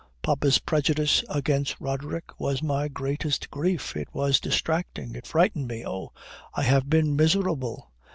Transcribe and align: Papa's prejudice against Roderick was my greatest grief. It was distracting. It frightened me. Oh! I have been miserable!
Papa's 0.23 0.57
prejudice 0.57 1.23
against 1.29 1.79
Roderick 1.79 2.39
was 2.39 2.63
my 2.63 2.87
greatest 2.87 3.51
grief. 3.51 3.95
It 3.95 4.07
was 4.13 4.39
distracting. 4.39 5.13
It 5.13 5.27
frightened 5.27 5.67
me. 5.67 5.85
Oh! 5.85 6.11
I 6.55 6.63
have 6.63 6.89
been 6.89 7.15
miserable! 7.15 7.91